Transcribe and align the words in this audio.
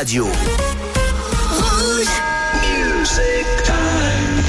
radio. 0.00 0.24
Music 2.64 3.46
time. 3.64 4.44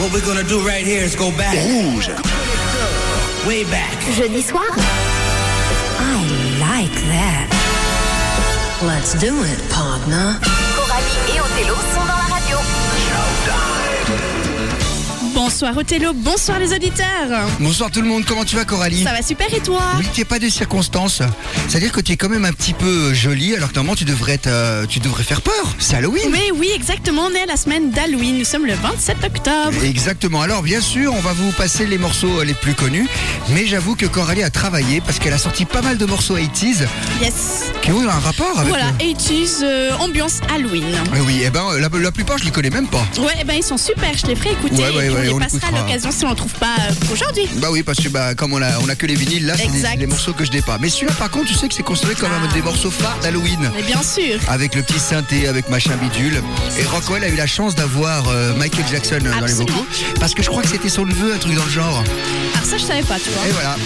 What 0.00 0.12
we're 0.12 0.26
gonna 0.26 0.42
do 0.42 0.66
right 0.66 0.84
here 0.84 1.04
is 1.04 1.14
go 1.14 1.30
back. 1.36 1.54
Rouge. 1.54 2.08
Way 3.46 3.62
back. 3.70 3.96
Jeudi 4.16 4.42
soir? 4.42 4.66
I 6.10 6.18
like 6.58 6.96
that. 7.14 7.46
Let's 8.82 9.14
do 9.14 9.32
it, 9.44 9.60
partner. 9.70 10.40
Coralie 10.74 11.36
et 11.36 11.40
Othello 11.40 11.76
sont 11.94 12.06
dans 12.06 12.21
Bonsoir 15.62 15.78
Othello, 15.78 16.12
bonsoir 16.12 16.58
les 16.58 16.72
auditeurs. 16.74 17.46
Bonsoir 17.60 17.88
tout 17.92 18.02
le 18.02 18.08
monde, 18.08 18.24
comment 18.26 18.44
tu 18.44 18.56
vas 18.56 18.64
Coralie 18.64 19.04
Ça 19.04 19.12
va 19.12 19.22
super 19.22 19.46
et 19.54 19.60
toi? 19.60 19.80
Oui, 19.96 20.04
tu 20.12 20.18
n'es 20.18 20.24
pas 20.24 20.40
de 20.40 20.48
circonstances. 20.48 21.22
C'est-à-dire 21.68 21.92
que 21.92 22.00
tu 22.00 22.10
es 22.10 22.16
quand 22.16 22.28
même 22.28 22.44
un 22.44 22.52
petit 22.52 22.72
peu 22.72 23.14
jolie 23.14 23.54
alors 23.54 23.68
que 23.68 23.76
normalement 23.76 23.94
tu 23.94 24.04
devrais, 24.04 24.32
être, 24.32 24.48
euh, 24.48 24.86
tu 24.86 24.98
devrais 24.98 25.22
faire 25.22 25.40
peur. 25.40 25.54
C'est 25.78 25.94
Halloween. 25.94 26.24
Oui, 26.32 26.50
oui, 26.56 26.70
exactement. 26.74 27.26
On 27.30 27.34
est 27.36 27.42
à 27.42 27.46
la 27.46 27.56
semaine 27.56 27.92
d'Halloween. 27.92 28.38
Nous 28.38 28.44
sommes 28.44 28.66
le 28.66 28.74
27 28.74 29.18
octobre. 29.24 29.84
Exactement. 29.84 30.42
Alors 30.42 30.62
bien 30.62 30.80
sûr, 30.80 31.14
on 31.14 31.20
va 31.20 31.32
vous 31.32 31.52
passer 31.52 31.86
les 31.86 31.96
morceaux 31.96 32.42
les 32.42 32.54
plus 32.54 32.74
connus, 32.74 33.06
mais 33.50 33.64
j'avoue 33.64 33.94
que 33.94 34.06
Coralie 34.06 34.42
a 34.42 34.50
travaillé 34.50 35.00
parce 35.00 35.20
qu'elle 35.20 35.32
a 35.32 35.38
sorti 35.38 35.64
pas 35.64 35.80
mal 35.80 35.96
de 35.96 36.06
morceaux 36.06 36.36
80s 36.38 36.88
Yes. 37.22 37.70
qui 37.82 37.92
ont 37.92 38.00
un 38.00 38.10
rapport 38.18 38.58
avec. 38.58 38.68
Voilà, 38.68 38.86
le- 38.98 39.04
80s, 39.14 39.60
euh, 39.62 39.92
ambiance 40.00 40.40
Halloween. 40.52 40.86
Eh 41.16 41.20
oui, 41.20 41.42
eh 41.46 41.50
ben 41.50 41.78
la, 41.78 41.88
la 41.88 42.10
plupart 42.10 42.38
je 42.38 42.46
les 42.46 42.50
connais 42.50 42.70
même 42.70 42.88
pas. 42.88 43.06
Ouais, 43.20 43.34
eh 43.40 43.44
ben 43.44 43.54
ils 43.56 43.62
sont 43.62 43.78
super. 43.78 44.10
Je 44.20 44.26
les 44.26 44.34
ferai 44.34 44.50
écouter. 44.54 44.74
Ouais, 44.82 44.90
ouais, 44.96 45.06
et 45.06 45.10
ouais, 45.10 45.28
on 45.28 45.51
on 45.51 45.51
l'écoutera. 45.54 45.82
l'occasion 45.82 46.10
si 46.10 46.24
on 46.24 46.30
ne 46.30 46.34
trouve 46.34 46.54
pas 46.54 46.76
euh, 46.80 47.12
aujourd'hui. 47.12 47.48
Bah 47.56 47.68
oui, 47.70 47.82
parce 47.82 47.98
que 47.98 48.08
bah, 48.08 48.34
comme 48.34 48.52
on 48.52 48.62
a, 48.62 48.78
on 48.80 48.88
a 48.88 48.94
que 48.94 49.06
les 49.06 49.14
vinyles, 49.14 49.46
là, 49.46 49.54
c'est 49.56 49.96
les 49.96 50.06
morceaux 50.06 50.32
que 50.32 50.44
je 50.44 50.52
n'ai 50.52 50.62
pas. 50.62 50.78
Mais 50.78 50.88
celui-là, 50.88 51.12
par 51.14 51.30
contre, 51.30 51.46
tu 51.46 51.54
sais 51.54 51.68
que 51.68 51.74
c'est 51.74 51.82
considéré 51.82 52.14
comme 52.14 52.30
un 52.32 52.52
des 52.52 52.62
morceaux 52.62 52.90
phares 52.90 53.18
d'Halloween. 53.20 53.70
Mais 53.74 53.82
bien 53.82 54.02
sûr. 54.02 54.38
Avec 54.48 54.74
le 54.74 54.82
petit 54.82 54.98
synthé, 54.98 55.48
avec 55.48 55.68
machin 55.68 55.96
bidule. 55.96 56.42
Et 56.78 56.84
Rockwell 56.84 57.24
a 57.24 57.28
eu 57.28 57.36
la 57.36 57.46
chance 57.46 57.74
d'avoir 57.74 58.28
euh, 58.28 58.54
Michael 58.54 58.84
Jackson 58.90 59.18
euh, 59.24 59.40
dans 59.40 59.46
les 59.46 59.52
vocaux. 59.54 59.86
Parce 60.20 60.34
que 60.34 60.42
je 60.42 60.48
crois 60.48 60.62
que 60.62 60.68
c'était 60.68 60.88
son 60.88 61.04
neveu, 61.04 61.34
un 61.34 61.38
truc 61.38 61.54
dans 61.54 61.64
le 61.64 61.70
genre. 61.70 62.02
Alors 62.54 62.66
ça, 62.66 62.78
je 62.78 62.84
savais 62.84 63.02
pas, 63.02 63.18
tu 63.18 63.30
vois. 63.30 63.48
Et 63.48 63.52
voilà. 63.52 63.76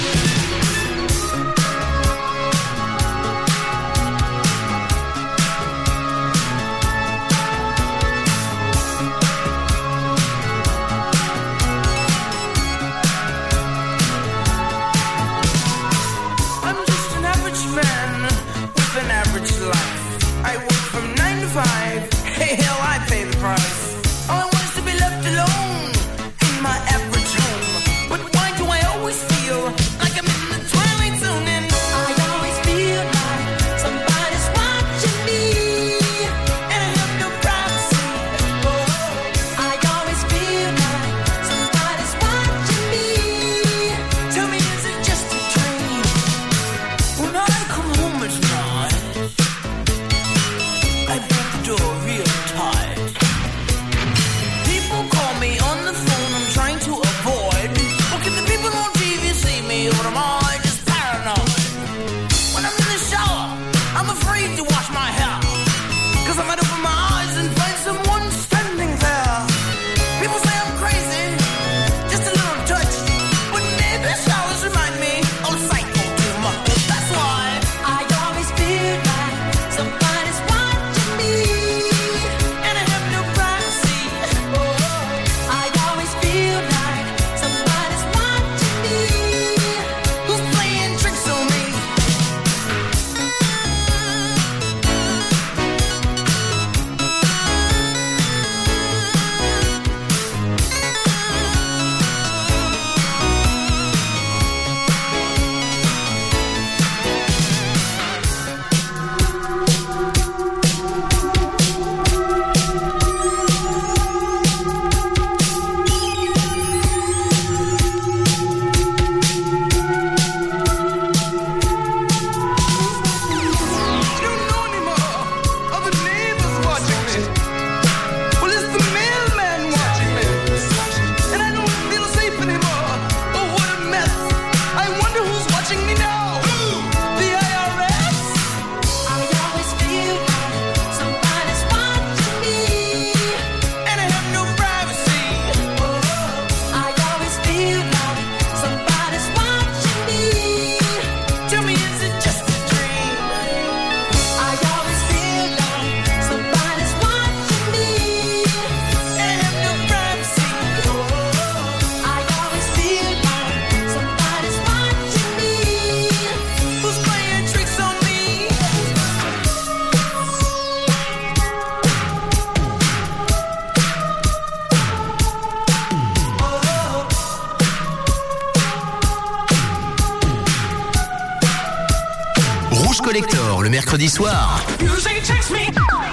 Soir 184.17 184.59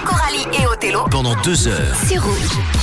Coralie 0.04 0.46
et 0.62 0.68
Othello 0.68 1.06
pendant 1.10 1.42
deux 1.42 1.70
heures. 1.70 1.96
C'est 2.06 2.18
rouge. 2.18 2.83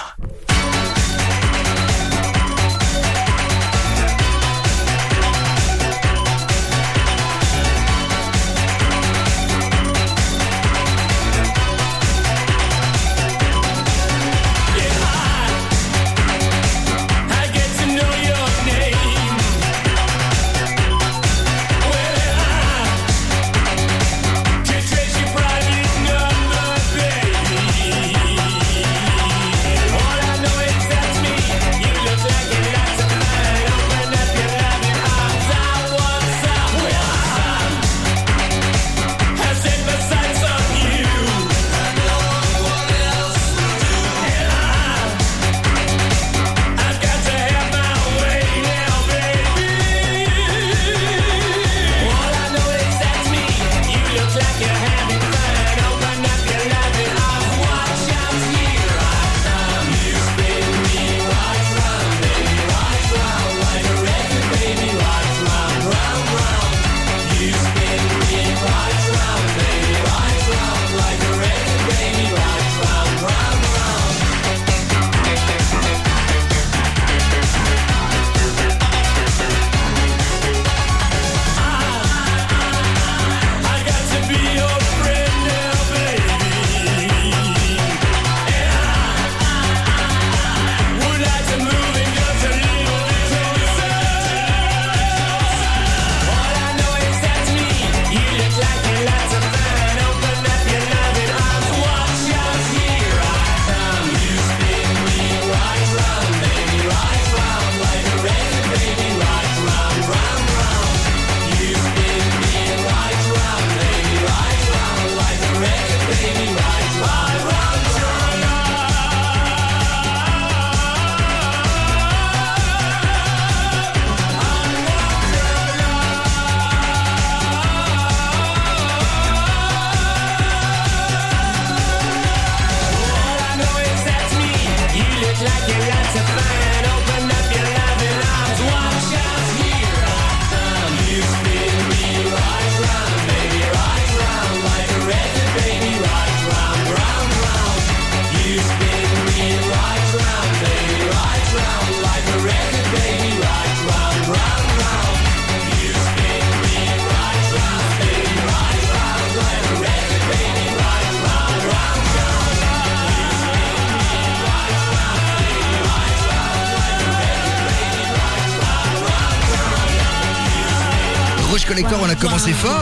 Commencé 172.41 172.53
fort. 172.53 172.80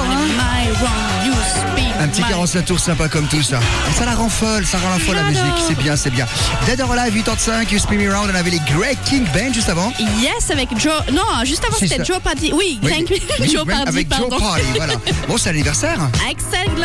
Petit 2.10 2.22
my- 2.22 2.30
45 2.30 2.66
tours 2.66 2.80
sympa 2.80 3.08
comme 3.10 3.28
tout 3.28 3.42
ça. 3.42 3.60
Et 3.90 3.94
ça 3.98 4.06
la 4.06 4.16
rend 4.16 4.30
folle, 4.30 4.66
ça 4.66 4.78
rend 4.80 4.90
la 4.90 5.00
folle 5.00 5.16
la 5.16 5.24
musique. 5.24 5.44
C'est 5.68 5.78
bien, 5.78 5.96
c'est 5.96 6.10
bien. 6.12 6.26
Dead 6.66 6.80
or 6.82 6.92
Alive 6.92 7.14
85, 7.24 7.72
You 7.72 7.80
Spin 7.80 7.96
Me 7.98 8.14
Round. 8.14 8.30
On 8.32 8.36
avait 8.36 8.50
les 8.52 8.60
Grey 8.60 8.98
King 9.06 9.24
Band 9.34 9.54
juste 9.54 9.70
avant. 9.70 9.92
Yes, 10.22 10.52
avec 10.52 10.70
Joe. 10.78 10.94
Non, 11.14 11.24
juste 11.46 11.64
avant, 11.66 11.78
c'était 11.80 12.04
Joe 12.04 12.20
Pardy. 12.20 12.52
Oui, 12.54 12.80
Oui, 12.84 12.92
Greg- 12.92 13.22
oui, 13.40 13.50
Joe 13.52 13.64
oui, 13.66 13.74
Pardy, 13.74 13.88
avec 13.90 14.10
pardon. 14.10 14.30
Joe 14.32 14.40
Party, 14.40 14.64
voilà. 14.76 14.94
Bon, 15.28 15.38
c'est 15.38 15.50
l'anniversaire. 15.52 16.00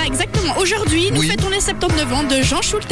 Exactement. 0.07 0.57
Aujourd'hui, 0.59 1.11
nous 1.13 1.21
Oui. 1.21 1.29
fêtons 1.29 1.49
les 1.49 1.61
79 1.61 2.13
ans 2.13 2.23
de 2.25 2.43
Jean 2.43 2.61
Schultes. 2.63 2.85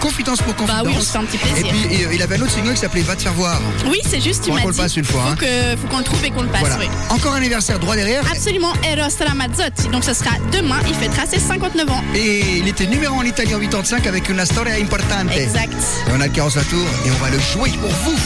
Confidence 0.00 0.40
pour 0.42 0.54
confidence. 0.56 0.82
Bah 0.82 0.88
oui, 0.88 0.94
on 0.96 1.00
se 1.00 1.10
fait 1.10 1.18
un 1.18 1.24
petit 1.24 1.36
Et 1.36 1.38
plaisir. 1.38 1.66
puis, 1.88 2.04
euh, 2.04 2.14
il 2.14 2.22
avait 2.22 2.36
un 2.36 2.42
autre 2.42 2.50
single 2.52 2.72
qui 2.74 2.80
s'appelait 2.80 3.02
Va 3.02 3.16
te 3.16 3.22
faire 3.22 3.32
voir. 3.32 3.60
Oui, 3.86 3.98
c'est 4.08 4.20
juste, 4.20 4.42
tu 4.44 4.50
Faudra 4.50 4.56
m'as 4.56 4.62
qu'on 4.62 4.70
dit. 4.70 4.76
le 4.78 4.82
passe 4.82 4.96
une 4.96 5.04
fois, 5.04 5.22
Faut 5.22 5.28
hein. 5.28 5.36
que- 5.38 5.76
faut 5.80 5.88
qu'on 5.88 5.98
le 5.98 6.04
trouve 6.04 6.24
et 6.24 6.30
qu'on 6.30 6.42
le 6.42 6.48
passe, 6.48 6.60
Voilà. 6.62 6.76
Encore 7.10 7.32
un 7.32 7.36
anniversaire 7.36 7.78
droit 7.78 7.94
derrière. 7.96 8.22
Absolument, 8.30 8.72
Eros 8.84 9.08
Ramazzotti. 9.26 9.88
Donc 9.88 10.04
ce 10.04 10.14
sera 10.14 10.30
demain, 10.52 10.78
il 10.88 10.94
fêtera 10.94 11.26
ses 11.26 11.38
59 11.52 11.90
ans. 11.90 12.02
Et 12.14 12.58
il 12.58 12.68
était 12.68 12.86
numéro 12.86 13.16
1 13.16 13.18
en 13.18 13.22
Italie 13.24 13.54
en 13.54 13.60
85 13.60 14.06
avec 14.06 14.28
une 14.30 14.42
storia 14.46 14.76
importante. 14.76 15.36
Exact. 15.36 15.74
Et 16.08 16.12
on 16.16 16.20
a 16.20 16.26
le 16.26 16.32
45 16.32 16.68
tours 16.68 16.78
et 17.04 17.10
on 17.10 17.22
va 17.22 17.28
le 17.28 17.38
jouer 17.38 17.70
pour 17.78 17.90
vous. 17.90 18.16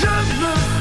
Je 0.00 0.06
me 0.06 0.73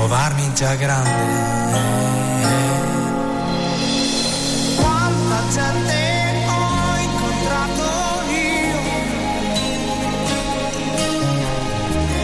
ritrovarmi 0.00 0.54
già 0.54 0.74
grande. 0.76 1.68
Quanta 4.76 5.42
gente 5.50 6.44
ho 6.46 6.96
incontrato 6.96 7.82
io, 8.30 8.80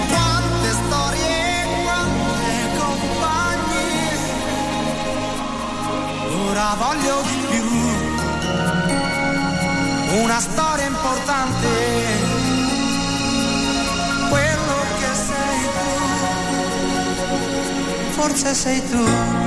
quante 0.09 0.71
storie, 0.71 1.66
quante 1.85 2.49
compagnie, 2.78 4.16
ora 6.49 6.75
voglio 6.78 7.23
di 7.23 7.37
più, 7.50 7.68
una 10.23 10.40
storia 10.40 10.75
forse 18.26 18.54
sei 18.54 18.80
tu. 18.90 19.45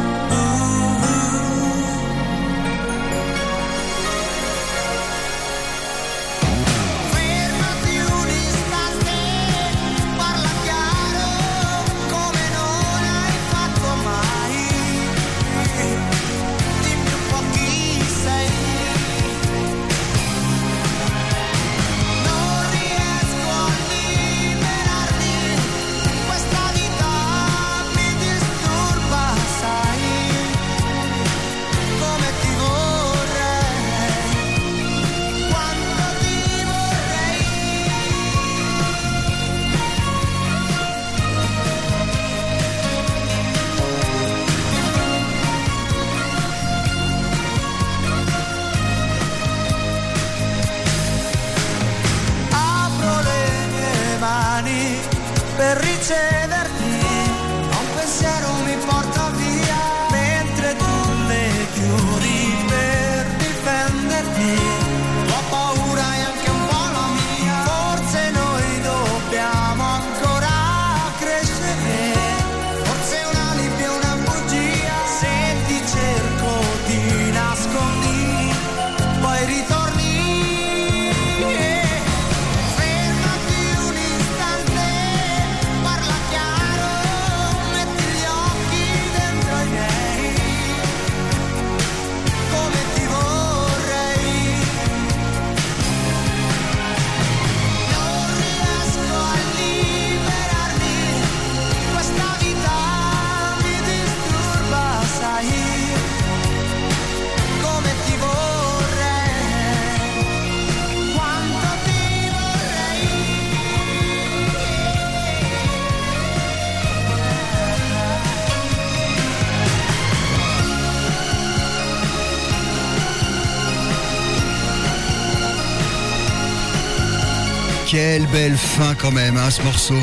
Belle 128.39 128.57
fin 128.57 128.95
quand 128.95 129.11
même, 129.11 129.35
hein, 129.35 129.49
ce 129.51 129.61
morceau. 129.63 129.95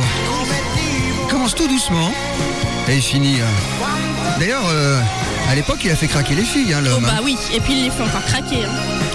Il 1.23 1.27
commence 1.31 1.55
tout 1.55 1.67
doucement 1.67 2.13
et 2.87 2.97
il 2.97 3.01
finit. 3.03 3.41
hein. 3.41 3.87
D'ailleurs, 4.39 4.61
euh, 4.69 5.01
à 5.51 5.55
l'époque, 5.55 5.79
il 5.85 5.91
a 5.91 5.97
fait 5.97 6.07
craquer 6.07 6.35
les 6.35 6.45
filles, 6.45 6.75
hein, 6.75 6.81
Oh, 6.83 6.85
l'homme. 6.87 7.03
bah 7.05 7.15
hein. 7.17 7.21
oui, 7.25 7.39
et 7.55 7.61
puis 7.61 7.73
il 7.73 7.85
les 7.85 7.91
fait 7.91 8.03
encore 8.03 8.23
craquer. 8.27 8.65
hein. 8.67 9.06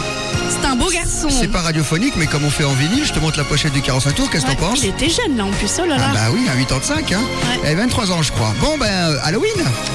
C'est 0.52 0.68
un 0.68 0.76
beau 0.76 0.90
garçon. 0.90 1.30
C'est 1.30 1.48
pas 1.48 1.62
radiophonique, 1.62 2.14
mais 2.18 2.28
comme 2.28 2.44
on 2.44 2.50
fait 2.50 2.64
en 2.66 2.74
vinyle, 2.74 3.06
je 3.06 3.14
te 3.14 3.20
montre 3.20 3.38
la 3.38 3.44
pochette 3.46 3.72
du 3.74 3.82
45 3.82 4.16
tours, 4.16 4.30
qu'est-ce 4.30 4.44
que 4.46 4.50
Ouais, 4.50 4.56
t'en 4.58 4.68
penses 4.70 4.80
Il 4.84 4.90
était 4.90 5.10
jeune 5.10 5.38
là 5.38 5.46
en 5.46 5.52
plus, 5.52 5.72
oh 5.82 5.86
là 5.86 5.98
là. 5.98 6.08
Ah 6.10 6.14
bah 6.14 6.20
oui, 6.34 6.42
à 6.50 6.56
85, 6.58 7.12
hein. 7.14 7.22
Ouais. 7.64 7.72
Et 7.72 7.76
23 7.76 8.12
ans, 8.12 8.22
je 8.22 8.32
crois. 8.32 8.54
Bon, 8.60 8.78
ben, 8.78 8.86
euh, 8.88 9.18
Halloween 9.24 9.52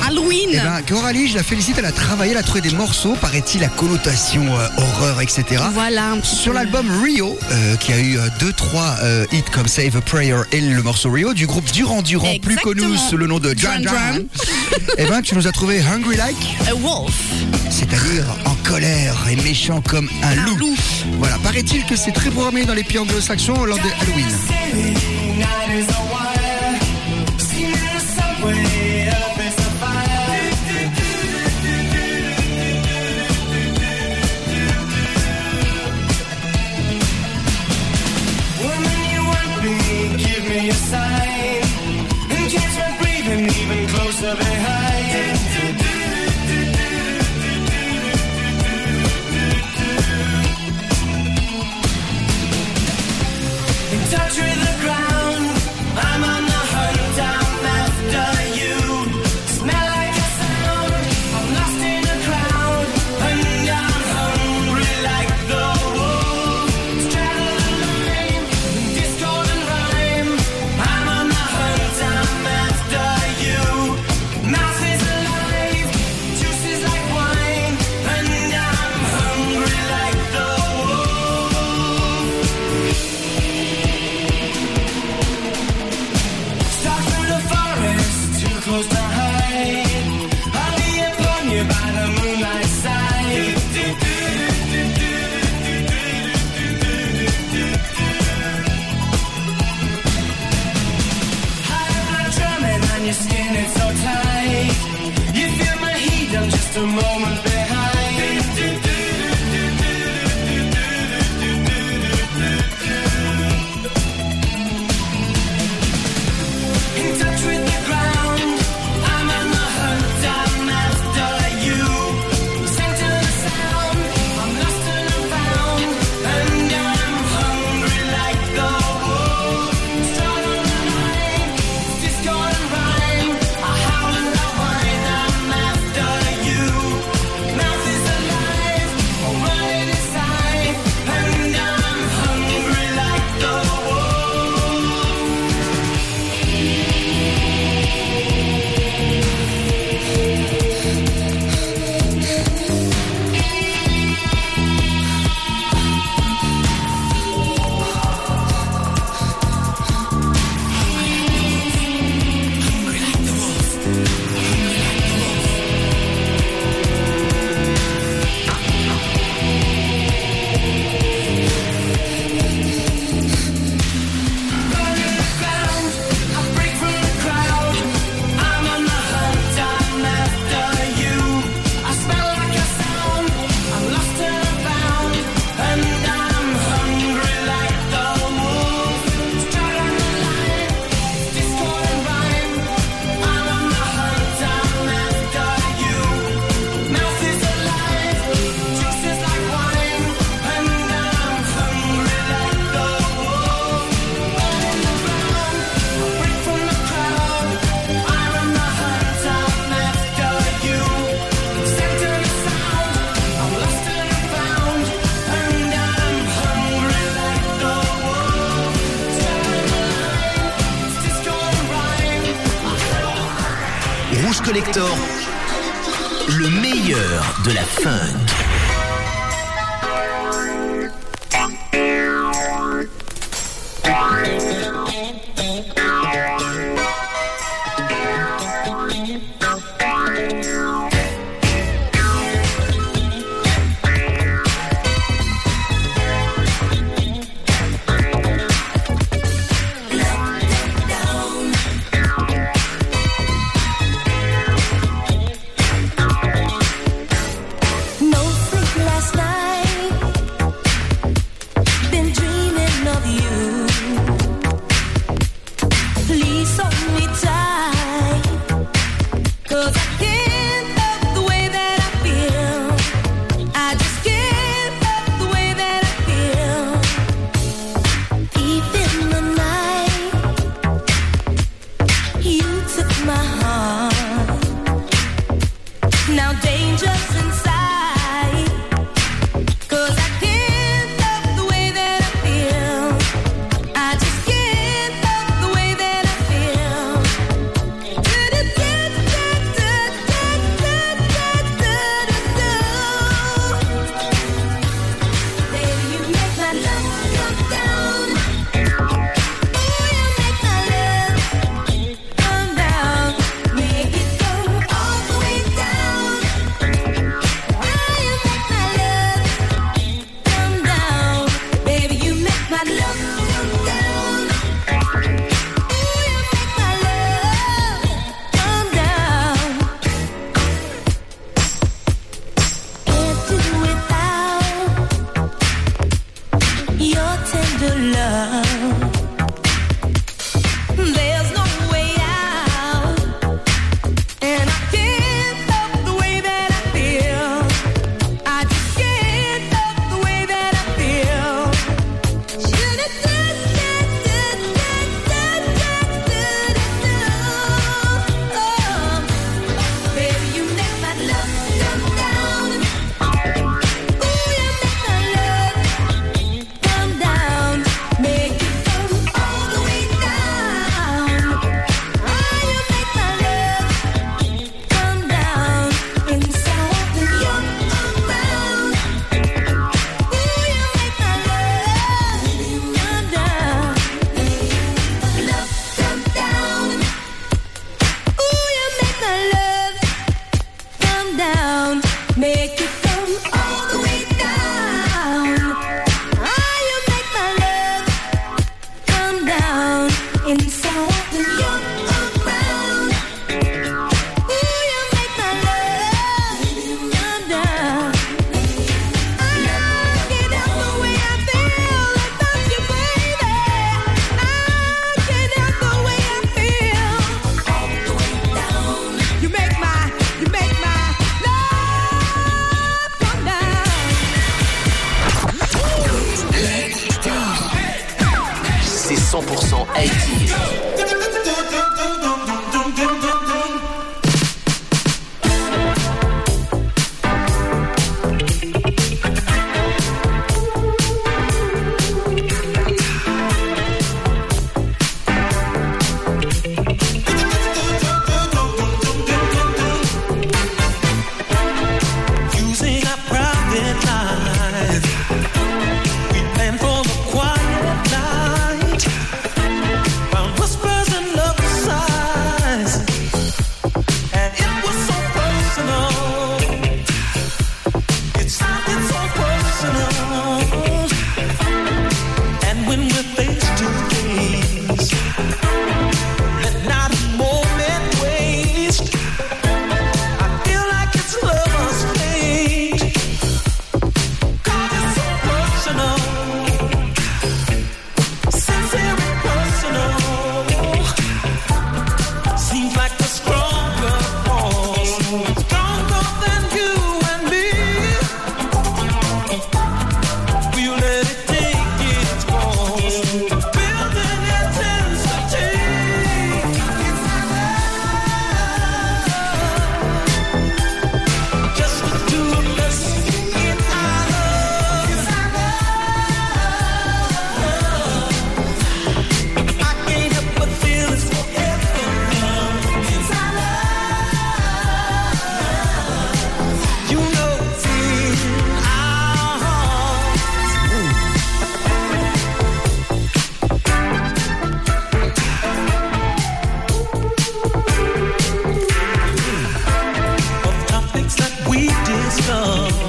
Halloween. 0.06 0.48
Eh 0.52 0.56
ben, 0.56 0.80
Coralie, 0.88 1.28
je 1.28 1.36
la 1.36 1.42
félicite, 1.42 1.76
elle 1.78 1.84
a 1.84 1.92
travaillé, 1.92 2.32
elle 2.32 2.38
a 2.38 2.42
trouvé 2.42 2.62
des 2.62 2.70
morceaux, 2.70 3.14
paraît-il, 3.20 3.62
à 3.64 3.68
connotation 3.68 4.42
euh, 4.56 4.68
horreur, 4.78 5.20
etc. 5.20 5.44
Voilà 5.74 6.10
un 6.12 6.18
petit 6.20 6.34
Sur 6.36 6.52
l'album 6.54 6.86
Rio, 7.02 7.38
euh, 7.50 7.76
qui 7.76 7.92
a 7.92 7.98
eu 8.00 8.18
2-3 8.40 9.26
hits 9.32 9.42
comme 9.52 9.68
Save 9.68 9.96
a 9.96 10.00
Prayer 10.00 10.36
et 10.52 10.60
le 10.60 10.82
morceau 10.82 11.10
Rio, 11.10 11.34
du 11.34 11.46
groupe 11.46 11.70
Durand 11.70 12.02
Durand, 12.02 12.32
plus 12.40 12.56
connu 12.56 12.96
sous 12.96 13.16
le 13.16 13.26
nom 13.26 13.38
de 13.38 13.52
Duran. 13.52 13.78
Duran. 13.80 13.94
Eh 14.98 15.04
ben, 15.04 15.20
tu 15.22 15.34
nous 15.34 15.46
as 15.46 15.52
trouvé 15.52 15.80
Hungry 15.82 16.16
Like, 16.16 16.56
A 16.68 16.74
Wolf. 16.74 17.14
c'est-à-dire 17.70 18.24
en 18.46 18.54
colère 18.68 19.26
et 19.30 19.36
méchant 19.36 19.80
comme 19.80 20.08
un, 20.22 20.34
loup. 20.34 20.74
Voilà, 21.18 21.38
paraît-il 21.38 21.84
que 21.84 21.94
c'est 21.94 22.12
très 22.12 22.30
programmé 22.30 22.64
dans 22.64 22.74
les 22.74 22.84
pays 22.84 22.98
anglo-saxons 22.98 23.64
lors 23.64 23.78
de 23.78 23.88
Halloween. 24.00 24.26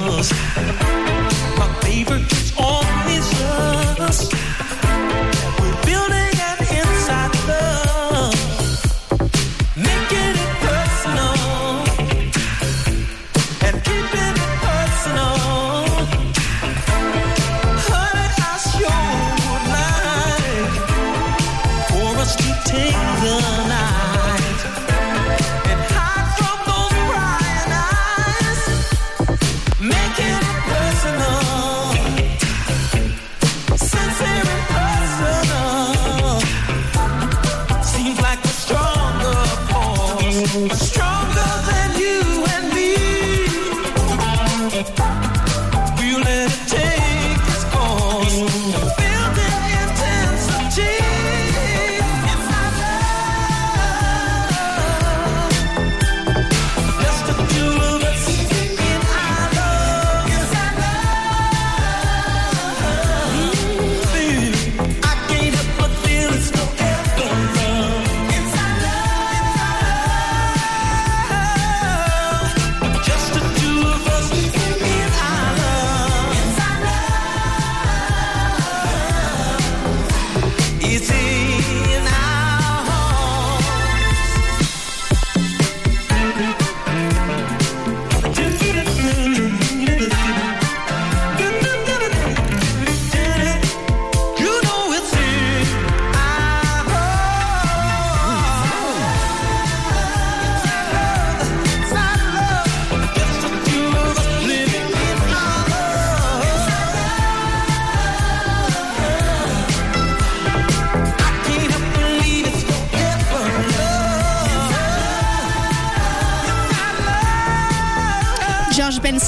anos. 0.07 0.96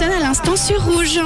À 0.01 0.19
l'instant 0.19 0.55
sur 0.55 0.81
Rouge. 0.85 1.19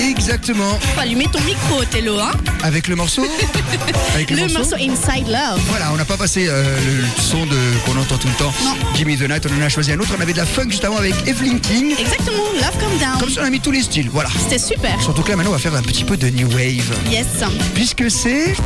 Exactement. 0.00 0.76
Faut 0.94 1.00
allumer 1.00 1.26
ton 1.32 1.40
micro, 1.42 1.80
Othello, 1.80 2.18
hein 2.18 2.32
Avec 2.64 2.88
le 2.88 2.96
morceau 2.96 3.24
Avec 4.14 4.30
le, 4.30 4.38
le 4.38 4.52
morceau, 4.52 4.74
Inside 4.74 5.28
Love. 5.28 5.60
Voilà, 5.68 5.92
on 5.92 5.96
n'a 5.96 6.04
pas 6.04 6.16
passé 6.16 6.46
euh, 6.48 6.64
le, 6.84 7.22
son 7.22 7.46
de 7.46 7.56
qu'on 7.86 7.96
entend 7.96 8.16
tout 8.18 8.26
le 8.26 8.34
temps. 8.34 8.52
Jimmy 8.96 9.16
the 9.16 9.28
Night, 9.28 9.46
on 9.48 9.56
en 9.56 9.64
a 9.64 9.68
choisi 9.68 9.92
un 9.92 10.00
autre. 10.00 10.10
On 10.18 10.20
avait 10.20 10.32
de 10.32 10.38
la 10.38 10.46
funk 10.46 10.68
juste 10.68 10.84
avant 10.84 10.96
avec 10.96 11.14
Evelyn 11.28 11.58
King. 11.58 11.94
Exactement, 11.96 12.42
Love 12.54 12.78
Come 12.80 12.98
Down. 12.98 13.20
Comme 13.20 13.30
ça, 13.30 13.42
on 13.42 13.46
a 13.46 13.50
mis 13.50 13.60
tous 13.60 13.70
les 13.70 13.82
styles, 13.82 14.10
voilà. 14.10 14.30
C'était 14.36 14.58
super. 14.58 15.00
Surtout 15.00 15.22
que 15.22 15.30
là, 15.30 15.36
maintenant, 15.36 15.52
on 15.52 15.56
va 15.56 15.60
faire 15.60 15.76
un 15.76 15.82
petit 15.82 16.02
peu 16.02 16.16
de 16.16 16.28
New 16.28 16.48
Wave. 16.48 16.92
Yes. 17.08 17.26
Puisque 17.74 18.10
c'est... 18.10 18.56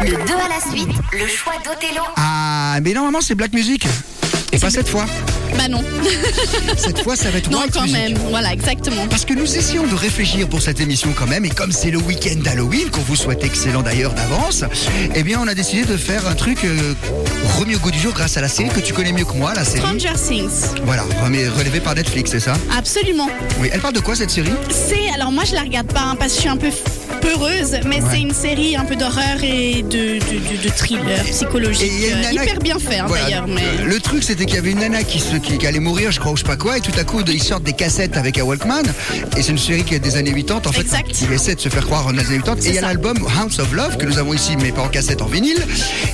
Le 0.00 0.10
2 0.10 0.16
à 0.16 0.48
la 0.48 0.72
suite, 0.72 0.88
le 1.12 1.26
choix 1.26 1.54
d'Othello. 1.62 2.02
Ah, 2.16 2.78
mais 2.82 2.94
normalement, 2.94 3.20
c'est 3.20 3.34
Black 3.34 3.52
Music. 3.52 3.86
Et 4.58 4.60
pas 4.60 4.70
cette 4.70 4.88
fois. 4.88 5.06
Bah 5.56 5.66
non. 5.68 5.82
Cette 6.76 7.00
fois, 7.02 7.16
ça 7.16 7.30
va 7.30 7.38
être 7.38 7.50
non, 7.50 7.62
quand 7.72 7.86
même. 7.88 8.14
Voilà, 8.30 8.52
exactement. 8.52 9.06
Parce 9.08 9.24
que 9.24 9.32
nous 9.34 9.56
essayons 9.56 9.86
de 9.86 9.94
réfléchir 9.94 10.46
pour 10.48 10.60
cette 10.60 10.80
émission 10.80 11.12
quand 11.16 11.26
même, 11.26 11.44
et 11.44 11.48
comme 11.48 11.72
c'est 11.72 11.90
le 11.90 11.98
week-end 11.98 12.36
d'Halloween, 12.42 12.90
qu'on 12.90 13.00
vous 13.00 13.16
souhaite 13.16 13.42
excellent 13.44 13.82
d'ailleurs 13.82 14.12
d'avance, 14.12 14.64
eh 15.14 15.22
bien 15.22 15.40
on 15.42 15.48
a 15.48 15.54
décidé 15.54 15.84
de 15.84 15.96
faire 15.96 16.26
un 16.28 16.34
truc 16.34 16.64
euh, 16.64 16.92
remis 17.58 17.76
au 17.76 17.78
goût 17.78 17.90
du 17.90 17.98
jour 17.98 18.12
grâce 18.12 18.36
à 18.36 18.40
la 18.40 18.48
série 18.48 18.68
que 18.68 18.80
tu 18.80 18.92
connais 18.92 19.12
mieux 19.12 19.24
que 19.24 19.32
moi, 19.34 19.54
la 19.54 19.64
série. 19.64 19.80
Stranger 19.80 20.12
Things. 20.28 20.76
Voilà, 20.84 21.04
remis- 21.24 21.48
relevée 21.48 21.80
par 21.80 21.94
Netflix, 21.94 22.30
c'est 22.32 22.40
ça? 22.40 22.54
Absolument. 22.76 23.28
Oui, 23.60 23.68
elle 23.72 23.80
parle 23.80 23.94
de 23.94 24.00
quoi 24.00 24.14
cette 24.16 24.30
série? 24.30 24.52
C'est 24.70 25.08
alors 25.14 25.32
moi 25.32 25.44
je 25.44 25.54
la 25.54 25.62
regarde 25.62 25.90
pas 25.92 26.02
hein, 26.02 26.16
parce 26.18 26.32
que 26.32 26.36
je 26.36 26.40
suis 26.42 26.50
un 26.50 26.56
peu 26.58 26.70
peureuse, 27.20 27.76
mais 27.86 28.00
c'est 28.10 28.20
une 28.20 28.32
série 28.34 28.76
un 28.76 28.84
peu 28.84 28.96
d'horreur 28.96 29.42
et 29.42 29.82
de, 29.82 29.88
de, 30.18 30.18
de- 30.18 30.62
de 30.62 30.68
thriller 30.70 31.22
psychologique. 31.24 31.90
Hyper 32.32 32.54
qui- 32.54 32.58
bien 32.58 32.78
fait 32.78 32.98
hein, 32.98 33.04
Voilà. 33.08 33.24
d'ailleurs. 33.24 33.46
Mais... 33.48 33.84
Le 33.84 34.00
truc, 34.00 34.22
c'était 34.22 34.44
qu'il 34.46 34.56
y 34.56 34.58
avait 34.58 34.70
une 34.70 34.78
nana 34.80 35.02
qui, 35.02 35.18
se, 35.20 35.36
qui, 35.36 35.58
qui 35.58 35.66
allait 35.66 35.78
mourir, 35.80 36.10
je 36.12 36.20
crois, 36.20 36.32
ou 36.32 36.36
je 36.36 36.42
sais 36.42 36.48
pas 36.48 36.56
quoi, 36.56 36.78
et 36.78 36.80
tout 36.80 36.92
à 36.98 37.04
coup, 37.04 37.20
ils 37.26 37.42
sortent 37.42 37.62
des 37.64 37.72
cassettes 37.72 38.16
avec 38.16 38.38
un 38.38 38.42
Walkman, 38.42 38.82
et 39.36 39.42
c'est 39.42 39.50
une 39.52 39.58
série 39.58 39.84
qui 39.84 39.94
est 39.94 39.98
des 39.98 40.16
années 40.16 40.32
80, 40.32 40.62
en 40.66 40.72
fait. 40.72 40.80
Exact. 40.80 41.20
Il 41.22 41.32
essaie 41.32 41.54
de 41.54 41.60
se 41.60 41.68
faire 41.68 41.84
croire 41.86 42.06
en 42.06 42.10
les 42.12 42.26
années 42.26 42.38
80, 42.38 42.62
et 42.64 42.68
il 42.68 42.74
y 42.74 42.78
a 42.78 42.82
l'album 42.82 43.18
House 43.38 43.58
of 43.58 43.72
Love, 43.72 43.96
que 43.96 44.06
nous 44.06 44.18
avons 44.18 44.34
ici, 44.34 44.56
mais 44.60 44.72
pas 44.72 44.82
en 44.82 44.88
cassette, 44.88 45.22
en 45.22 45.26
vinyle, 45.26 45.58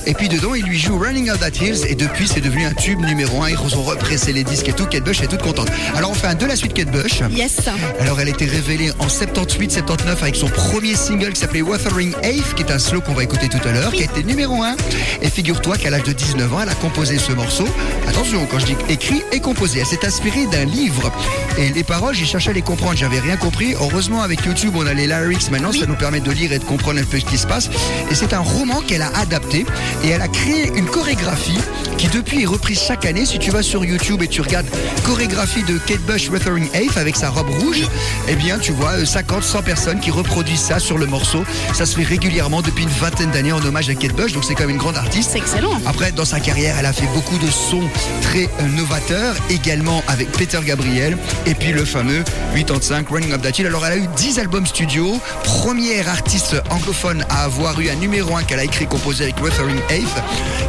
et 0.06 0.14
puis 0.14 0.28
dedans, 0.28 0.54
il 0.54 0.64
lui 0.64 0.78
joue 0.78 0.98
Running 0.98 1.30
Out 1.30 1.40
That 1.40 1.64
Hills, 1.64 1.84
et 1.88 1.94
depuis, 1.94 2.26
c'est 2.28 2.40
devenu 2.40 2.64
un 2.66 2.72
tube 2.72 3.00
numéro 3.00 3.42
1, 3.42 3.50
ils 3.50 3.76
ont 3.76 3.82
repressé 3.82 4.32
les 4.32 4.44
disques 4.44 4.68
et 4.68 4.72
tout, 4.72 4.86
Kate 4.86 5.04
Bush 5.04 5.20
est 5.22 5.26
toute 5.26 5.42
contente. 5.42 5.68
Alors, 5.96 6.12
un 6.24 6.34
de 6.34 6.46
la 6.46 6.56
suite 6.56 6.72
Kate 6.72 6.90
Bush. 6.90 7.20
Yes. 7.36 7.56
Alors 8.00 8.18
elle 8.18 8.28
a 8.28 8.30
été 8.30 8.46
révélée 8.46 8.90
en 8.98 9.08
78-79 9.08 10.22
avec 10.22 10.36
son 10.36 10.46
premier 10.48 10.93
single 10.96 11.32
qui 11.32 11.40
s'appelait 11.40 11.62
Wuthering 11.62 12.14
Ave, 12.22 12.54
qui 12.54 12.62
est 12.62 12.70
un 12.70 12.78
slow 12.78 13.00
qu'on 13.00 13.14
va 13.14 13.24
écouter 13.24 13.48
tout 13.48 13.66
à 13.66 13.72
l'heure, 13.72 13.92
qui 13.92 14.02
a 14.02 14.04
été 14.04 14.22
numéro 14.22 14.62
1. 14.62 14.76
Et 15.22 15.30
figure-toi 15.30 15.76
qu'à 15.76 15.90
l'âge 15.90 16.04
de 16.04 16.12
19 16.12 16.52
ans, 16.52 16.60
elle 16.62 16.68
a 16.68 16.74
composé 16.74 17.18
ce 17.18 17.32
morceau. 17.32 17.66
Attention, 18.08 18.46
quand 18.50 18.58
je 18.58 18.66
dis 18.66 18.76
écrit 18.88 19.22
et 19.32 19.40
composé, 19.40 19.80
elle 19.80 19.86
s'est 19.86 20.06
inspirée 20.06 20.46
d'un 20.46 20.64
livre. 20.64 21.12
Et 21.58 21.70
les 21.70 21.84
paroles, 21.84 22.14
j'ai 22.14 22.24
cherché 22.24 22.50
à 22.50 22.52
les 22.52 22.62
comprendre, 22.62 22.96
j'avais 22.96 23.20
rien 23.20 23.36
compris. 23.36 23.74
Heureusement, 23.74 24.22
avec 24.22 24.44
YouTube, 24.44 24.74
on 24.76 24.86
a 24.86 24.94
les 24.94 25.06
lyrics 25.06 25.50
maintenant, 25.50 25.72
ça 25.72 25.86
nous 25.86 25.96
permet 25.96 26.20
de 26.20 26.30
lire 26.30 26.52
et 26.52 26.58
de 26.58 26.64
comprendre 26.64 27.00
un 27.00 27.04
peu 27.04 27.18
ce 27.18 27.24
qui 27.24 27.38
se 27.38 27.46
passe. 27.46 27.70
Et 28.10 28.14
c'est 28.14 28.32
un 28.32 28.40
roman 28.40 28.80
qu'elle 28.80 29.02
a 29.02 29.10
adapté 29.16 29.66
et 30.04 30.08
elle 30.08 30.22
a 30.22 30.28
créé 30.28 30.70
une 30.76 30.86
chorégraphie 30.86 31.58
qui 31.98 32.08
depuis 32.08 32.42
est 32.42 32.46
reprise 32.46 32.80
chaque 32.80 33.04
année. 33.04 33.26
Si 33.26 33.38
tu 33.38 33.50
vas 33.50 33.62
sur 33.62 33.84
YouTube 33.84 34.22
et 34.22 34.28
tu 34.28 34.40
regardes 34.40 34.66
chorégraphie 35.04 35.62
de 35.62 35.78
Kate 35.78 36.00
Bush 36.02 36.28
Wuthering 36.28 36.68
Ave 36.74 36.98
avec 36.98 37.16
sa 37.16 37.30
robe 37.30 37.50
rouge, 37.50 37.82
eh 38.28 38.36
bien 38.36 38.58
tu 38.58 38.72
vois 38.72 38.92
euh, 38.92 39.04
50, 39.04 39.42
100 39.42 39.62
personnes 39.62 40.00
qui 40.00 40.10
reproduisent 40.10 40.60
ça 40.60 40.78
sur 40.84 40.98
le 40.98 41.06
morceau. 41.06 41.44
Ça 41.72 41.86
se 41.86 41.96
fait 41.96 42.02
régulièrement 42.04 42.60
depuis 42.62 42.84
une 42.84 42.90
vingtaine 42.90 43.30
d'années 43.30 43.52
en 43.52 43.64
hommage 43.64 43.88
à 43.88 43.94
Kate 43.94 44.14
Bush, 44.14 44.32
donc 44.32 44.44
c'est 44.44 44.54
quand 44.54 44.64
même 44.64 44.70
une 44.70 44.76
grande 44.76 44.96
artiste. 44.98 45.30
C'est 45.32 45.38
excellent. 45.38 45.72
Après, 45.86 46.12
dans 46.12 46.26
sa 46.26 46.40
carrière, 46.40 46.76
elle 46.78 46.86
a 46.86 46.92
fait 46.92 47.06
beaucoup 47.14 47.38
de 47.38 47.50
sons 47.50 47.88
très 48.22 48.44
euh, 48.60 48.68
novateurs, 48.76 49.34
également 49.48 50.02
avec 50.08 50.30
Peter 50.32 50.58
Gabriel, 50.64 51.16
et 51.46 51.54
puis 51.54 51.72
le 51.72 51.84
fameux 51.86 52.22
85 52.54 53.08
Running 53.08 53.32
Up 53.32 53.42
That 53.42 53.50
Hill. 53.58 53.66
Alors, 53.66 53.86
elle 53.86 53.92
a 53.94 53.96
eu 53.96 54.06
10 54.16 54.38
albums 54.38 54.66
studio, 54.66 55.18
première 55.42 56.08
artiste 56.08 56.56
anglophone 56.70 57.24
à 57.30 57.44
avoir 57.44 57.80
eu 57.80 57.88
un 57.88 57.94
numéro 57.96 58.36
1 58.36 58.42
qu'elle 58.42 58.60
a 58.60 58.64
écrit 58.64 58.86
composé 58.86 59.24
avec 59.24 59.40
Wuthering 59.42 59.78
Ave. 59.90 60.22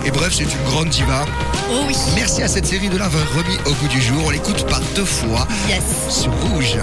Et 0.05 0.11
bref, 0.11 0.33
c'est 0.33 0.43
une 0.43 0.63
grande 0.69 0.89
diva. 0.89 1.25
Oh 1.71 1.83
oui. 1.87 1.95
Merci 2.15 2.41
à 2.41 2.47
cette 2.47 2.65
série 2.65 2.87
de 2.89 2.97
l'avoir 2.97 3.23
remis 3.33 3.57
au 3.65 3.71
goût 3.73 3.87
du 3.89 4.01
jour. 4.01 4.23
On 4.25 4.29
l'écoute 4.29 4.65
par 4.67 4.79
deux 4.95 5.03
fois 5.05 5.45
Yes. 5.67 5.83
sur 6.09 6.31
Rouge. 6.41 6.77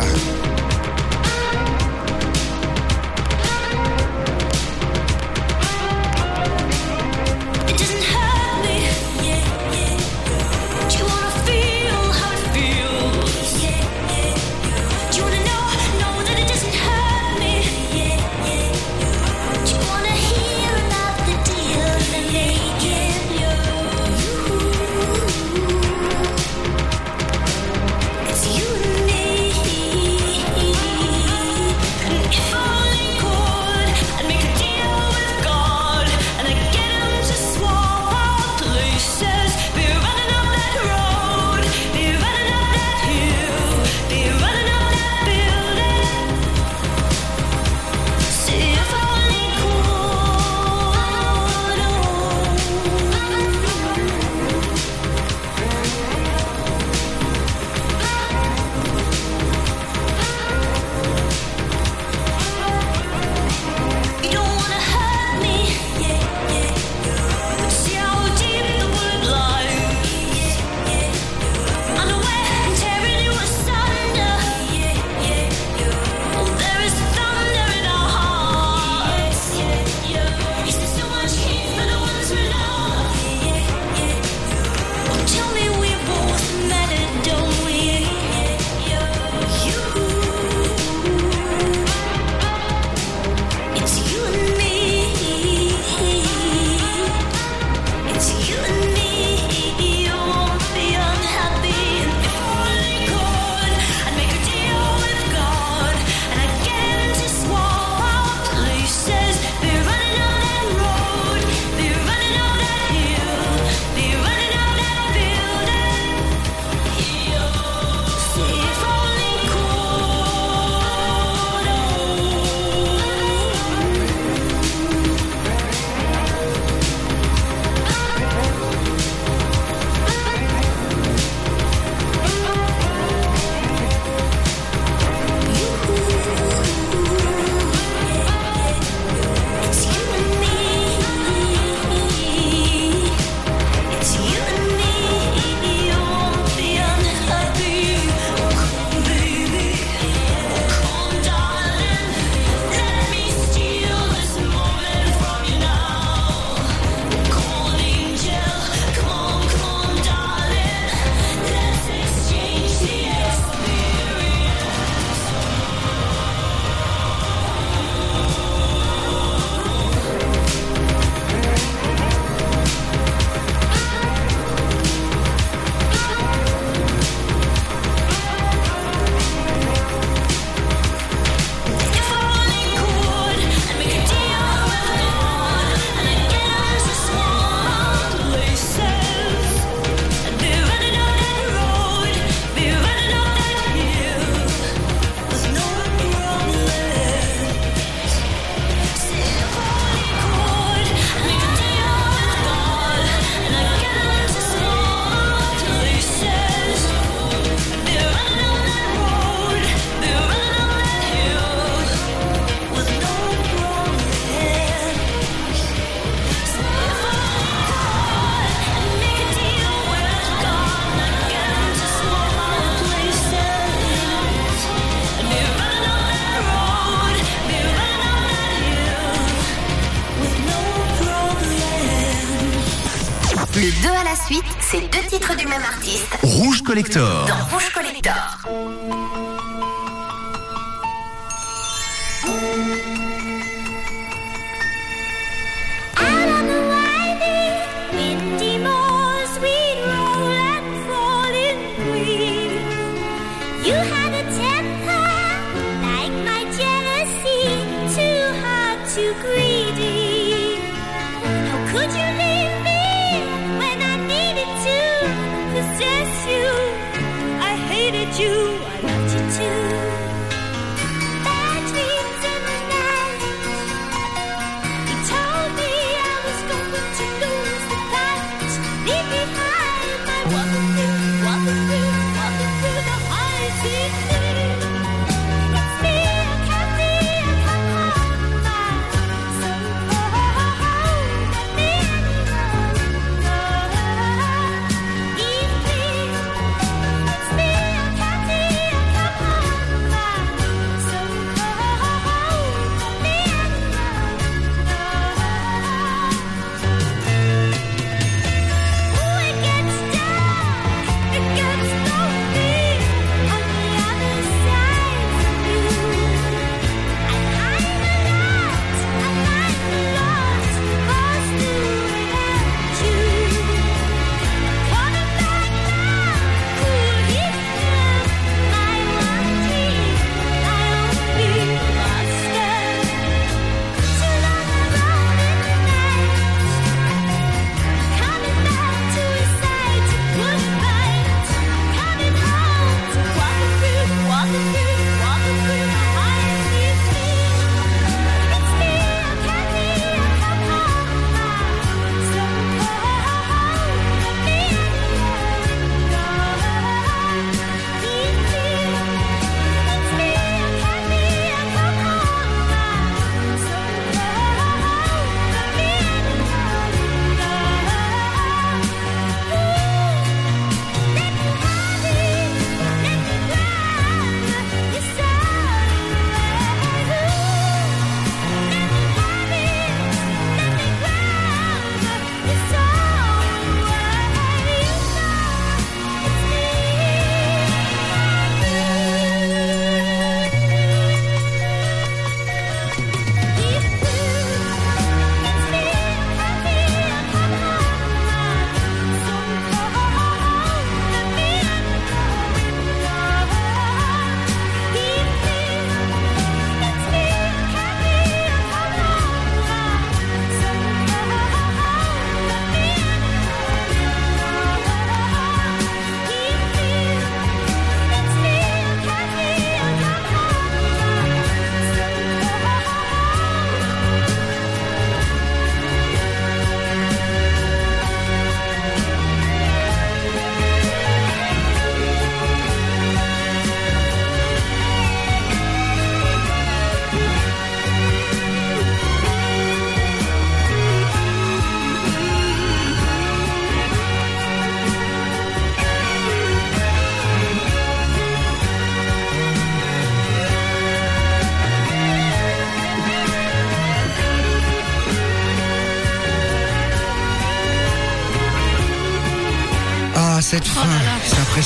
Collector. 236.72 237.11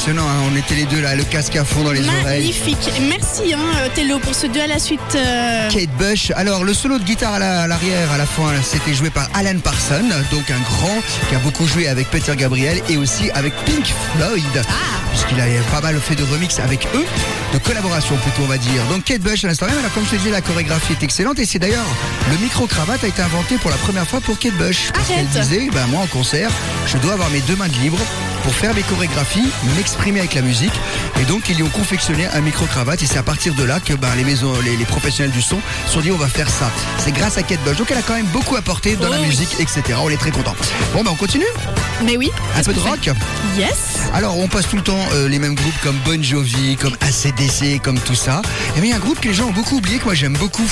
Impressionnant. 0.08 0.28
hein. 0.28 0.50
On 0.52 0.56
était 0.56 0.74
les 0.74 0.84
deux 0.84 1.00
là, 1.00 1.14
le 1.14 1.24
casque 1.24 1.56
à 1.56 1.64
fond 1.64 1.82
dans 1.82 1.92
les 1.92 2.00
oreilles. 2.06 2.40
Magnifique. 2.40 2.90
Merci, 3.08 3.54
hein, 3.54 3.58
euh, 3.80 3.88
Tello, 3.94 4.18
pour 4.18 4.34
ce 4.34 4.46
deux 4.46 4.60
à 4.60 4.66
la 4.66 4.78
suite. 4.78 5.00
euh, 5.14 5.68
Kate 5.70 5.90
Bush. 5.98 6.32
Alors, 6.36 6.64
le 6.64 6.74
solo 6.74 6.98
de 6.98 7.04
guitare 7.04 7.34
à 7.34 7.38
la- 7.38 7.62
à 7.62 7.66
l'arrière, 7.66 8.10
à 8.12 8.18
la 8.18 8.26
fin, 8.26 8.42
c'était 8.62 8.94
joué 8.94 9.10
par 9.10 9.28
Alan 9.34 9.58
Parson, 9.62 10.04
donc 10.30 10.50
un 10.50 10.60
grand 10.60 11.00
qui 11.28 11.34
a 11.34 11.38
beaucoup 11.38 11.66
joué 11.66 11.88
avec 11.88 12.10
Peter 12.10 12.34
Gabriel 12.36 12.80
et 12.88 12.96
aussi 12.96 13.30
avec 13.32 13.54
Pink 13.64 13.92
Floyd, 14.16 14.64
puisqu'il 15.10 15.40
a 15.40 15.44
pas 15.72 15.80
mal 15.80 15.98
fait 16.00 16.14
de 16.14 16.24
remix 16.24 16.58
avec 16.60 16.86
eux, 16.94 17.04
de 17.54 17.58
collaboration 17.58 18.16
plutôt, 18.16 18.42
on 18.42 18.46
va 18.46 18.58
dire. 18.58 18.82
Donc, 18.90 19.04
Kate 19.04 19.20
Bush, 19.22 19.44
à 19.44 19.48
l'instant 19.48 19.66
même, 19.66 19.78
alors, 19.78 19.92
comme 19.92 20.04
je 20.04 20.10
te 20.10 20.16
disais, 20.16 20.30
la 20.30 20.40
chorégraphie 20.40 20.92
est 20.92 21.02
excellente 21.02 21.38
et 21.38 21.46
c'est 21.46 21.58
d'ailleurs 21.58 21.84
le 22.30 22.36
micro-cravate 22.38 23.02
a 23.04 23.06
été 23.08 23.22
inventé 23.22 23.56
pour 23.58 23.70
la 23.70 23.76
première 23.76 24.06
fois 24.06 24.20
pour 24.20 24.38
Kate 24.38 24.54
Bush. 24.54 24.90
Parce 24.94 25.08
qu'elle 25.08 25.26
disait, 25.26 25.68
ben, 25.72 25.86
moi 25.88 26.02
en 26.02 26.06
concert, 26.06 26.50
je 26.86 26.96
dois 26.98 27.14
avoir 27.14 27.30
mes 27.30 27.40
deux 27.40 27.56
mains 27.56 27.68
de 27.68 27.78
libre 27.78 27.98
pour 28.46 28.54
faire 28.54 28.74
mes 28.74 28.82
chorégraphies, 28.82 29.50
m'exprimer 29.76 30.20
avec 30.20 30.34
la 30.34 30.40
musique. 30.42 30.72
Et 31.20 31.24
donc, 31.24 31.48
ils 31.48 31.56
lui 31.56 31.64
ont 31.64 31.68
confectionné 31.68 32.28
un 32.28 32.40
micro-cravate 32.40 33.02
et 33.02 33.06
c'est 33.06 33.18
à 33.18 33.24
partir 33.24 33.54
de 33.54 33.64
là 33.64 33.80
que 33.80 33.92
ben, 33.94 34.14
les 34.16 34.22
maisons, 34.22 34.52
les, 34.64 34.76
les 34.76 34.84
professionnels 34.84 35.32
du 35.32 35.42
son 35.42 35.58
se 35.88 35.94
sont 35.94 36.00
dit, 36.00 36.12
on 36.12 36.16
va 36.16 36.28
faire 36.28 36.48
ça. 36.48 36.70
C'est 36.98 37.10
grâce 37.10 37.38
à 37.38 37.42
Kate 37.42 37.58
Bush. 37.64 37.76
Donc, 37.76 37.90
elle 37.90 37.98
a 37.98 38.02
quand 38.02 38.14
même 38.14 38.26
beaucoup 38.26 38.54
apporté 38.54 38.94
dans 38.94 39.08
Oh 39.08 39.12
la 39.12 39.18
oui. 39.20 39.26
musique, 39.26 39.56
etc. 39.58 39.82
On 40.00 40.08
est 40.10 40.16
très 40.16 40.30
content. 40.30 40.54
Bon, 40.94 41.02
ben, 41.02 41.10
on 41.10 41.16
continue? 41.16 41.44
Mais 42.04 42.16
oui. 42.16 42.30
Un 42.56 42.62
peu 42.62 42.72
de 42.72 42.78
rock? 42.78 43.10
Yes. 43.58 43.74
Alors, 44.14 44.38
on 44.38 44.46
passe 44.46 44.68
tout 44.68 44.76
le 44.76 44.82
temps 44.82 45.04
euh, 45.14 45.28
les 45.28 45.40
mêmes 45.40 45.56
groupes 45.56 45.80
comme 45.82 45.96
Bon 46.04 46.22
Jovi, 46.22 46.76
comme 46.76 46.94
ACDC, 47.00 47.82
comme 47.82 47.98
tout 47.98 48.14
ça. 48.14 48.42
Et 48.76 48.80
mais 48.80 48.86
il 48.86 48.90
y 48.90 48.92
a 48.92 48.96
un 48.96 49.00
groupe 49.00 49.18
que 49.20 49.26
les 49.26 49.34
gens 49.34 49.46
ont 49.48 49.52
beaucoup 49.52 49.78
oublié, 49.78 49.98
que 49.98 50.04
moi 50.04 50.14
j'aime 50.14 50.36
beaucoup. 50.36 50.70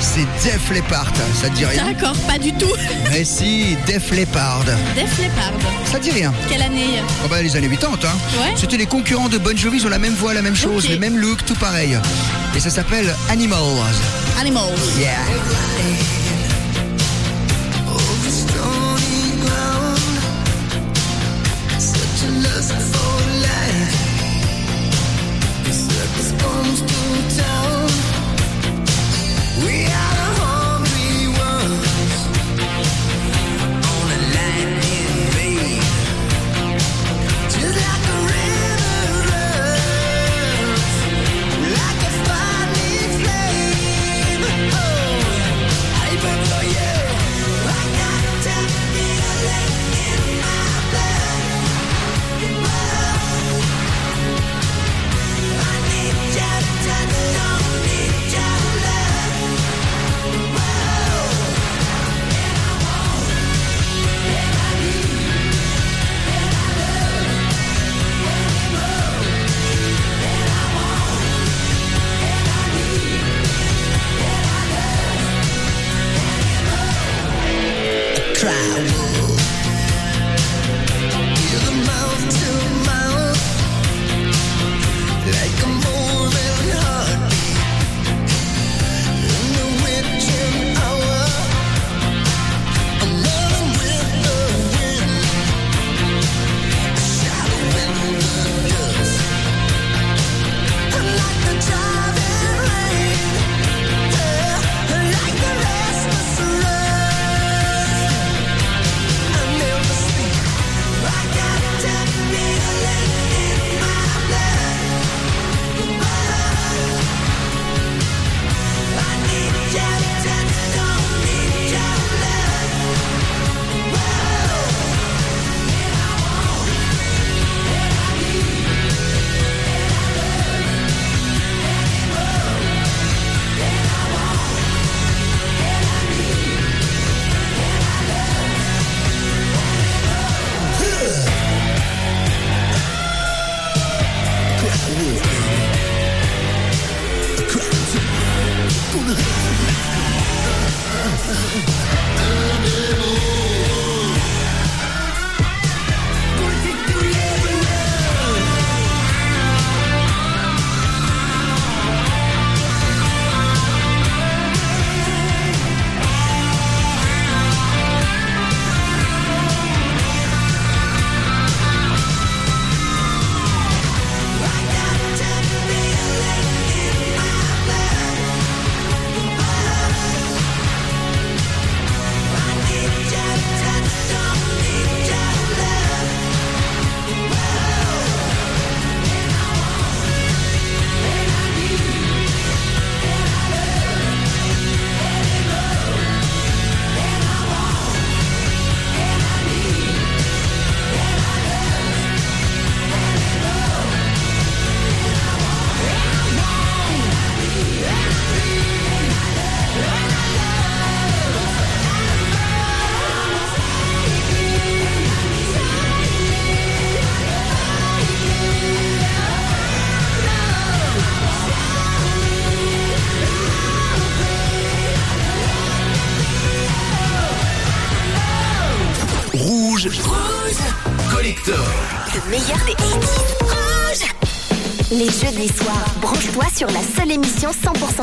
C'est 0.00 0.26
Def 0.44 0.70
Leppard. 0.72 1.12
Ça 1.40 1.48
te 1.48 1.54
dit 1.54 1.64
rien 1.64 1.84
D'accord, 1.86 2.16
pas 2.26 2.38
du 2.38 2.52
tout. 2.52 2.70
Mais 3.10 3.24
si, 3.24 3.76
Def 3.86 4.10
Leppard. 4.10 4.64
Def 4.94 5.18
Leppard. 5.18 5.52
Ça 5.90 5.98
te 5.98 6.04
dit 6.04 6.10
rien 6.12 6.32
Quelle 6.48 6.62
année 6.62 7.02
Oh 7.24 7.28
bah, 7.28 7.42
les 7.42 7.56
années 7.56 7.68
80, 7.68 7.98
hein. 8.04 8.08
Ouais. 8.40 8.52
C'était 8.56 8.76
les 8.76 8.86
concurrents 8.86 9.28
de 9.28 9.38
Bon 9.38 9.56
Jovi, 9.56 9.78
ils 9.78 9.86
ont 9.86 9.90
la 9.90 9.98
même 9.98 10.14
voix, 10.14 10.34
la 10.34 10.42
même 10.42 10.56
chose, 10.56 10.84
Ok. 10.84 10.90
les 10.90 10.98
mêmes 10.98 11.18
looks, 11.18 11.44
tout 11.44 11.54
pareil. 11.54 11.98
Et 12.54 12.60
ça 12.60 12.70
s'appelle 12.70 13.14
Animals. 13.30 13.58
Animals. 14.40 14.74
Yeah. 14.98 15.10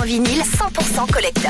Vinyle, 0.06 0.44
100% 0.44 1.12
collector. 1.12 1.43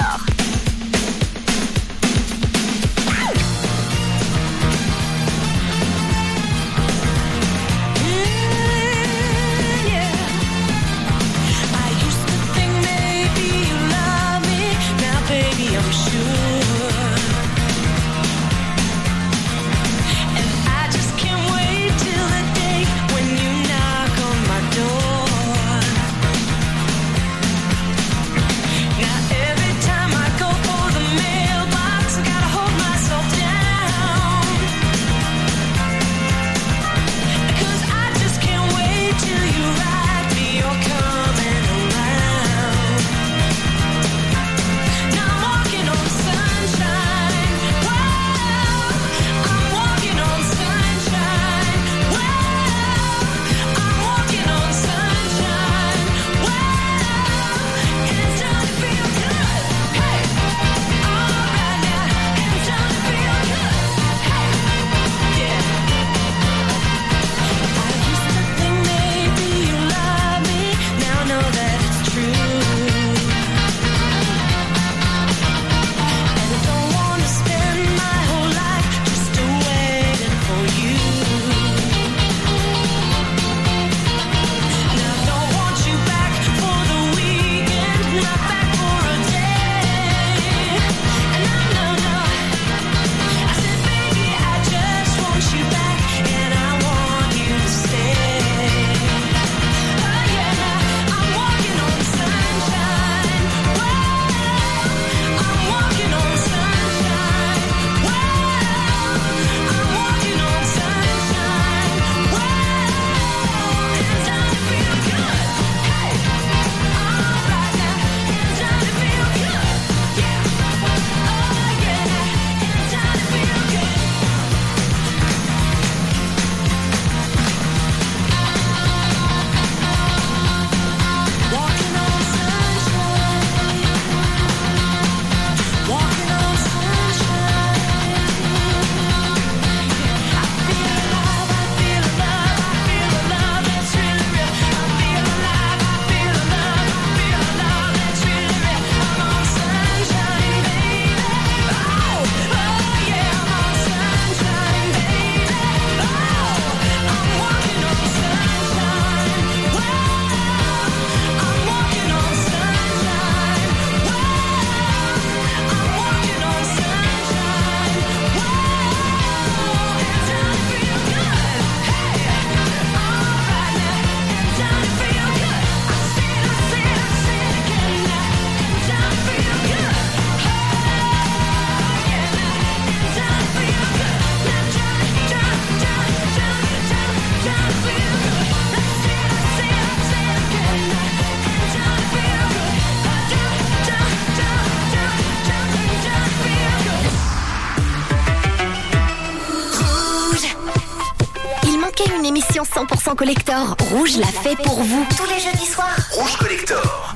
Manquer 202.23 202.29
une 202.29 202.37
émission 202.37 202.63
100% 202.63 203.15
collector, 203.15 203.75
Rouge 203.91 204.17
l'a 204.17 204.27
fait 204.27 204.55
pour 204.63 204.81
vous. 204.81 205.05
Tous 205.17 205.25
les 205.25 205.39
jeudis 205.39 205.65
soirs. 205.65 205.95
Rouge 206.11 206.37
Collector. 206.37 207.15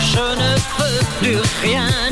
Je 0.00 0.20
ne 0.20 0.54
peux 0.76 1.04
plus 1.20 1.38
rien 1.62 2.07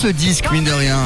ce 0.00 0.08
disque, 0.08 0.50
mine 0.50 0.64
de 0.64 0.72
rien. 0.72 0.98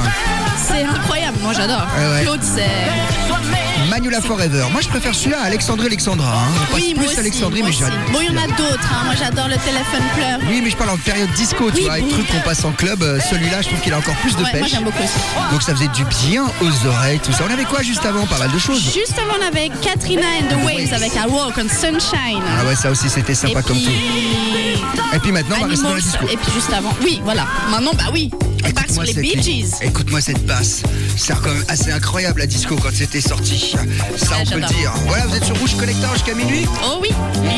C'est 0.57 0.85
incroyable, 0.85 1.39
moi 1.43 1.53
j'adore. 1.53 1.83
Ouais, 1.99 2.15
ouais. 2.19 2.23
Claude, 2.23 2.41
c'est. 2.43 3.89
Manula 3.91 4.21
Forever. 4.21 4.65
Moi, 4.73 4.81
je 4.81 4.89
préfère 4.89 5.15
celui-là 5.15 5.39
à 5.43 5.47
Alexandre 5.47 5.85
Alexandra. 5.85 6.33
hein. 6.33 6.49
Je 6.69 6.73
passe 6.73 6.83
Oui, 6.83 6.95
plus 6.95 7.07
aussi. 7.07 7.19
Alexandrie, 7.19 7.63
mais 7.65 7.73
j'adore. 7.73 7.99
Bon, 8.13 8.21
il 8.21 8.27
y 8.27 8.31
en 8.31 8.43
a 8.43 8.47
d'autres. 8.47 8.89
hein. 8.93 9.03
Moi 9.05 9.15
j'adore 9.19 9.49
le 9.49 9.57
téléphone 9.57 10.03
pleure. 10.17 10.39
Oui, 10.49 10.61
mais 10.63 10.71
je 10.71 10.77
parle 10.77 10.91
en 10.91 10.97
période 10.97 11.29
disco, 11.33 11.71
tu 11.71 11.77
Oui, 11.79 11.83
vois, 11.85 11.93
avec 11.95 12.05
oui. 12.07 12.13
trucs 12.13 12.27
qu'on 12.29 12.41
passe 12.49 12.65
en 12.65 12.71
club. 12.73 13.03
euh, 13.03 13.19
Celui-là, 13.31 13.63
je 13.63 13.69
trouve 13.69 13.81
qu'il 13.81 13.93
a 13.93 13.99
encore 13.99 14.15
plus 14.17 14.37
de 14.37 14.43
Ouais, 14.43 14.51
moi 14.53 14.61
pêche. 14.63 14.71
j'aime 14.71 14.85
beaucoup 14.85 15.03
aussi. 15.03 15.51
Donc 15.53 15.63
ça 15.63 15.75
faisait 15.75 15.89
du 15.89 16.05
bien 16.27 16.45
aux 16.63 16.87
oreilles, 16.87 17.19
tout 17.21 17.33
ça. 17.33 17.45
On 17.49 17.53
avait 17.53 17.65
quoi 17.65 17.83
juste 17.83 18.05
avant? 18.07 18.27
Pas 18.27 18.39
mal 18.39 18.51
de 18.53 18.59
choses. 18.59 18.83
Juste 18.83 19.15
avant, 19.19 19.35
on 19.43 19.47
avait 19.47 19.71
Katrina 19.83 20.23
and 20.41 20.49
the 20.55 20.65
Waves 20.65 20.93
avec 20.95 21.13
I 21.15 21.27
Walk 21.29 21.55
on 21.59 21.69
Sunshine. 21.69 22.43
Ah 22.61 22.65
ouais, 22.65 22.77
ça 22.77 22.91
aussi, 22.91 23.11
c'était 23.11 23.35
sympa 23.35 23.61
et 23.61 23.63
comme 23.63 23.77
puis... 23.77 23.85
tout. 23.87 25.15
Et 25.15 25.19
puis 25.19 25.31
maintenant, 25.33 25.57
on 25.59 25.63
va 25.65 25.69
rester 25.69 25.85
dans 25.87 25.95
la 25.95 26.01
disco. 26.01 26.25
Et 26.33 26.37
puis 26.37 26.53
juste 26.55 26.73
avant. 26.73 26.93
Oui, 27.03 27.21
voilà. 27.25 27.47
Maintenant, 27.71 27.93
bah 27.97 28.05
oui. 28.13 28.31
Sur 28.65 28.73
Écoute-moi 28.73 29.05
les 29.05 29.13
cette 29.13 29.23
Bee. 29.23 29.43
Gees. 29.43 29.71
Écoute-moi 29.83 30.21
cette 30.21 30.45
basse. 30.47 30.83
C'est 31.17 31.35
quand 31.35 31.53
même 31.53 31.65
assez 31.69 31.91
incroyable 31.91 32.41
la 32.41 32.47
disco 32.47 32.77
quand 32.77 32.91
c'était 32.93 33.21
sorti. 33.21 33.75
Ça, 34.17 34.37
on 34.41 34.45
peut 34.47 34.61
le 34.61 34.67
dire. 34.67 34.93
Voilà, 35.07 35.27
vous 35.27 35.37
êtes 35.37 35.45
sur 35.45 35.57
Rouge 35.59 35.77
Collector 35.77 36.13
jusqu'à 36.15 36.35
minuit. 36.35 36.67
Oh 36.85 36.99
oui, 37.03 37.11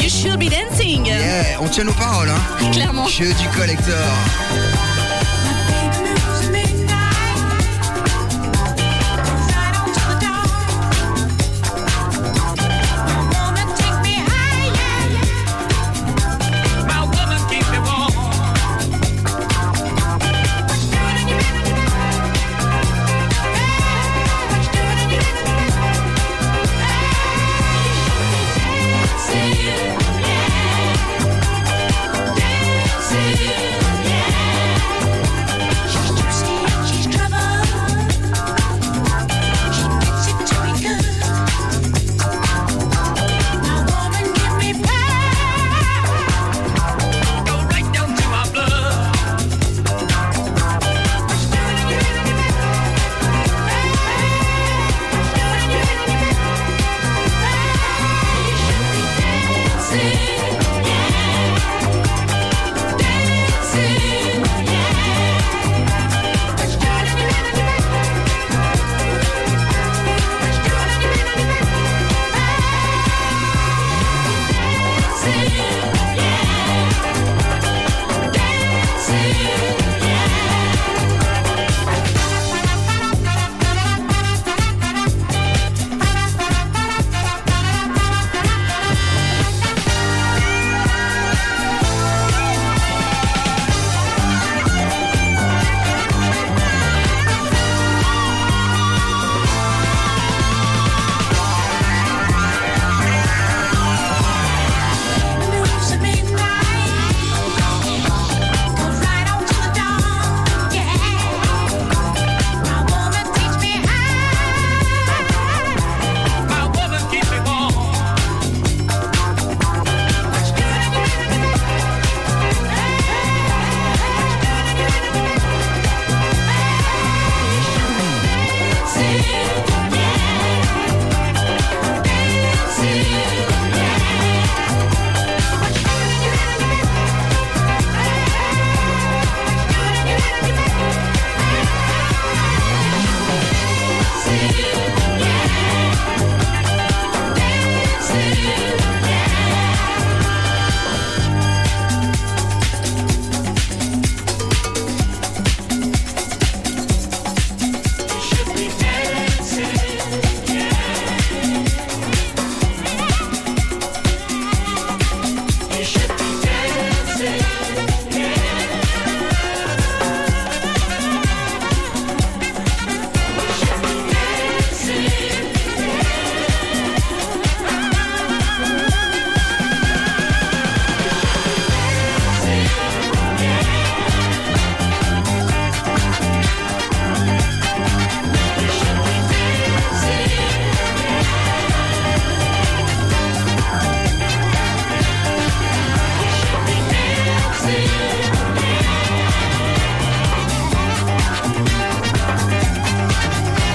You 0.03 0.09
Should 0.09 0.39
Be 0.39 0.51
Dancing. 0.51 1.07
Yeah, 1.07 1.61
on 1.61 1.69
tient 1.69 1.85
nos 1.85 1.93
paroles, 1.93 2.29
hein. 2.31 2.71
Clairement. 2.73 3.07
Jeu 3.09 3.33
du 3.33 3.49
collector. 3.59 3.95